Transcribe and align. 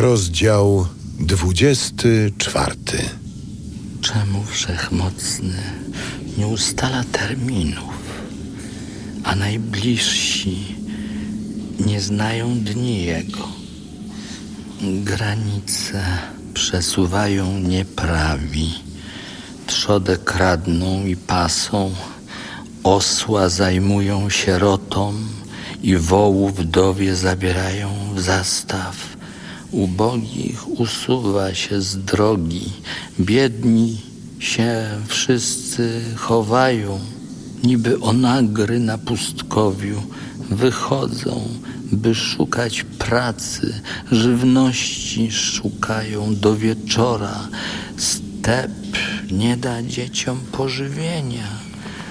Rozdział 0.00 0.86
dwudziesty 1.20 2.32
czwarty. 2.38 2.98
Czemu 4.00 4.44
wszechmocny 4.44 5.62
nie 6.38 6.46
ustala 6.46 7.04
terminów, 7.12 7.94
a 9.24 9.34
najbliżsi 9.34 10.76
nie 11.86 12.00
znają 12.00 12.58
dni 12.58 13.04
jego? 13.04 13.48
Granice 14.82 16.04
przesuwają 16.54 17.58
nieprawi, 17.58 18.74
trzodę 19.66 20.16
kradną 20.16 21.06
i 21.06 21.16
pasą, 21.16 21.90
osła 22.82 23.48
zajmują 23.48 24.30
sierotą 24.30 25.14
i 25.82 25.96
wołu 25.96 26.48
wdowie 26.48 27.16
zabierają 27.16 27.90
w 28.14 28.20
zastaw 28.20 29.17
ubogich 29.72 30.68
usuwa 30.80 31.54
się 31.54 31.80
z 31.80 31.98
drogi, 31.98 32.72
biedni 33.20 34.00
się 34.38 34.88
wszyscy 35.06 36.00
chowają, 36.16 37.00
niby 37.64 38.00
onagry 38.00 38.80
na 38.80 38.98
pustkowiu 38.98 40.02
wychodzą, 40.50 41.48
by 41.92 42.14
szukać 42.14 42.84
pracy, 42.98 43.80
żywności 44.12 45.32
szukają 45.32 46.36
do 46.36 46.56
wieczora. 46.56 47.48
Step 47.96 48.70
nie 49.30 49.56
da 49.56 49.82
dzieciom 49.82 50.40
pożywienia, 50.52 51.48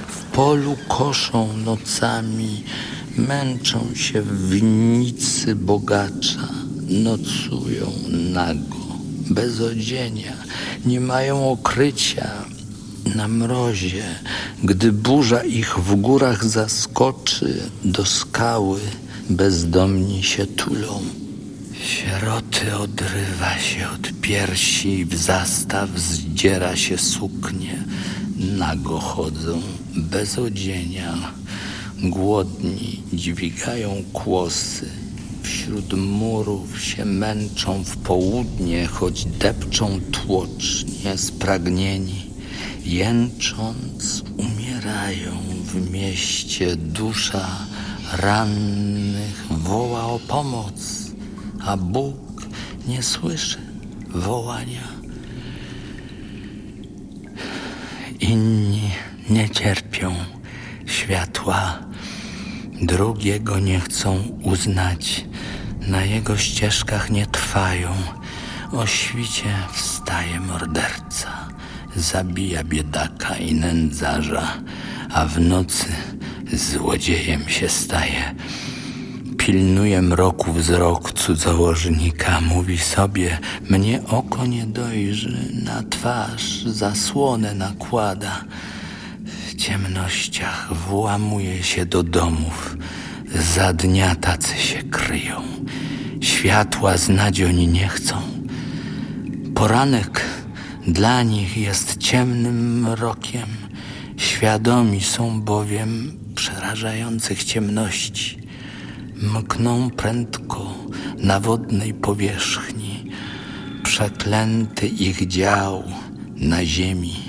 w 0.07 0.23
polu 0.23 0.75
koszą 0.87 1.57
nocami, 1.57 2.63
męczą 3.17 3.95
się 3.95 4.21
w 4.21 4.49
winnicy 4.49 5.55
bogacza 5.55 6.56
nocują 6.89 7.91
nago, 8.33 8.87
bez 9.29 9.61
odzienia, 9.61 10.33
nie 10.85 10.99
mają 10.99 11.51
okrycia 11.51 12.29
na 13.15 13.27
mrozie. 13.27 14.03
Gdy 14.63 14.91
burza 14.91 15.43
ich 15.43 15.79
w 15.79 15.95
górach 15.95 16.45
zaskoczy, 16.45 17.69
do 17.85 18.05
skały 18.05 18.79
bezdomni 19.29 20.23
się 20.23 20.47
tulą. 20.47 21.01
Sieroty 21.83 22.75
odrywa 22.75 23.57
się 23.59 23.89
od 23.89 24.21
piersi, 24.21 25.05
w 25.05 25.15
zastaw 25.15 25.89
zdziera 25.99 26.75
się 26.75 26.97
suknie, 26.97 27.83
nago 28.37 28.99
chodzą 28.99 29.61
bez 29.95 30.37
odzienia, 30.37 31.13
głodni 32.03 33.03
dźwigają 33.13 34.03
kłosy 34.13 35.06
wśród 35.43 35.93
murów 35.93 36.81
się 36.81 37.05
męczą 37.05 37.83
w 37.83 37.97
południe, 37.97 38.87
choć 38.87 39.25
depczą 39.25 39.99
tłocznie 40.11 41.17
spragnieni. 41.17 42.25
Jęcząc 42.85 44.23
umierają 44.37 45.31
w 45.63 45.91
mieście 45.91 46.75
dusza 46.75 47.47
rannych 48.13 49.47
woła 49.49 50.03
o 50.03 50.19
pomoc, 50.19 51.11
a 51.65 51.77
Bóg 51.77 52.47
nie 52.87 53.03
słyszy 53.03 53.57
wołania. 54.09 54.87
Inni 58.19 58.81
nie 59.29 59.49
cierpią 59.49 60.15
światła, 60.85 61.86
drugiego 62.81 63.59
nie 63.59 63.79
chcą 63.79 64.23
uznać 64.43 65.25
na 65.87 66.05
jego 66.05 66.37
ścieżkach 66.37 67.09
nie 67.09 67.25
trwają. 67.25 67.89
O 68.71 68.85
świcie 68.85 69.49
wstaje 69.73 70.39
morderca, 70.39 71.29
zabija 71.95 72.63
biedaka 72.63 73.37
i 73.37 73.53
nędzarza, 73.53 74.47
a 75.13 75.25
w 75.25 75.39
nocy 75.39 75.85
złodziejem 76.53 77.49
się 77.49 77.69
staje. 77.69 78.35
Pilnuje 79.37 80.01
mroku 80.01 80.53
wzrok 80.53 81.11
cudzołożnika, 81.11 82.41
mówi 82.41 82.77
sobie, 82.77 83.37
mnie 83.69 84.01
oko 84.07 84.45
nie 84.45 84.65
dojrzy, 84.65 85.37
na 85.65 85.83
twarz 85.83 86.63
zasłonę 86.63 87.53
nakłada. 87.53 88.43
Ciemnościach 89.67 90.73
włamuje 90.73 91.63
się 91.63 91.85
do 91.85 92.03
domów, 92.03 92.77
za 93.55 93.73
dnia 93.73 94.15
tacy 94.15 94.57
się 94.57 94.83
kryją, 94.83 95.41
światła 96.21 96.97
z 96.97 97.09
nadzioń 97.09 97.55
nie 97.55 97.87
chcą. 97.87 98.15
Poranek 99.55 100.25
dla 100.87 101.23
nich 101.23 101.57
jest 101.57 101.97
ciemnym 101.97 102.81
mrokiem, 102.81 103.47
świadomi 104.17 105.01
są 105.01 105.41
bowiem 105.41 106.17
przerażających 106.35 107.43
ciemności. 107.43 108.39
Mkną 109.15 109.89
prędko 109.89 110.73
na 111.17 111.39
wodnej 111.39 111.93
powierzchni, 111.93 113.11
przeklęty 113.83 114.87
ich 114.87 115.27
dział 115.27 115.83
na 116.35 116.65
ziemi. 116.65 117.26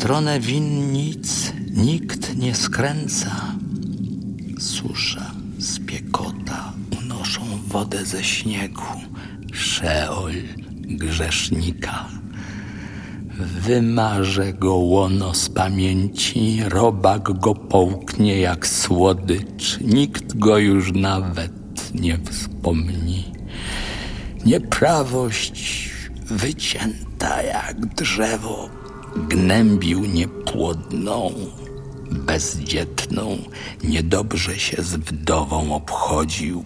Stronę 0.00 0.40
winnic 0.40 1.52
nikt 1.70 2.36
nie 2.36 2.54
skręca, 2.54 3.30
susza, 4.58 5.30
spiekota 5.58 6.72
unoszą 7.02 7.40
wodę 7.66 8.04
ze 8.04 8.24
śniegu, 8.24 8.82
szeol 9.52 10.32
grzesznika. 10.82 12.08
Wymarze 13.38 14.52
go 14.52 14.74
łono 14.74 15.34
z 15.34 15.48
pamięci, 15.48 16.62
robak 16.68 17.38
go 17.38 17.54
połknie 17.54 18.40
jak 18.40 18.66
słodycz, 18.66 19.78
nikt 19.80 20.36
go 20.36 20.58
już 20.58 20.92
nawet 20.92 21.94
nie 21.94 22.18
wspomni. 22.30 23.32
Nieprawość 24.46 25.90
wycięta 26.26 27.42
jak 27.42 27.86
drzewo, 27.86 28.79
gnębił 29.16 30.04
niepłodną, 30.04 31.32
bezdzietną, 32.10 33.38
niedobrze 33.84 34.58
się 34.58 34.82
z 34.82 34.94
wdową 34.94 35.74
obchodził. 35.74 36.64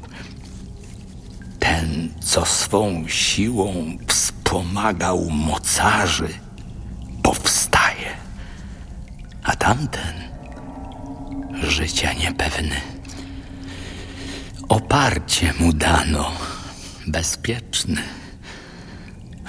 Ten, 1.59 2.09
co 2.21 2.47
swą 2.47 3.05
siłą 3.09 3.99
wspomagał 4.07 5.31
mocarzy, 5.31 6.29
powstaje, 7.23 8.17
a 9.43 9.57
tamten 9.57 10.15
życia 11.63 12.13
niepewny. 12.13 12.81
Oparcie 14.69 15.53
mu 15.61 15.73
dano, 15.73 16.33
bezpieczne, 17.07 18.03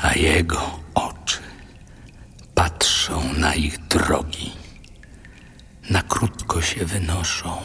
a 0.02 0.14
jego 0.14 0.85
patrzą 3.06 3.34
na 3.34 3.56
ich 3.56 3.88
drogi 3.88 4.52
na 5.90 6.02
krótko 6.02 6.62
się 6.62 6.86
wynoszą 6.86 7.58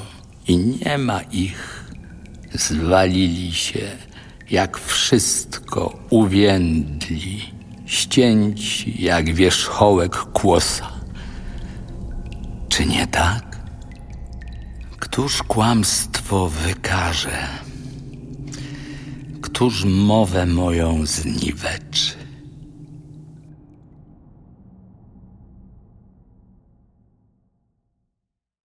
i 0.48 0.56
nie 0.58 0.98
ma 0.98 1.20
ich. 1.20 1.84
Zwalili 2.54 3.54
się, 3.54 3.96
jak 4.50 4.78
wszystko 4.78 5.98
uwiędli, 6.10 7.54
ścięci 7.86 9.02
jak 9.02 9.34
wierzchołek 9.34 10.16
kłosa. 10.16 10.92
Czy 12.68 12.86
nie 12.86 13.06
tak? 13.06 13.58
Któż 14.98 15.42
kłamstwo 15.42 16.48
wykaże? 16.48 17.48
Któż 19.42 19.84
mowę 19.84 20.46
moją 20.46 21.06
zniweczy? 21.06 22.19